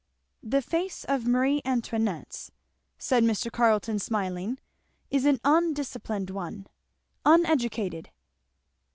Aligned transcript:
"That 0.41 0.63
face 0.63 1.03
of 1.03 1.27
Marie 1.27 1.61
Antoinette's," 1.63 2.49
said 2.97 3.23
Mr. 3.23 3.51
Carleton 3.51 3.99
smiling, 3.99 4.57
"is 5.11 5.25
an 5.25 5.39
undisciplined 5.45 6.31
one 6.31 6.65
uneducated." 7.23 8.09